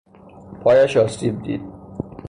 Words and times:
پایش 0.63 0.97
آسیب 0.97 1.41
دید. 1.43 1.61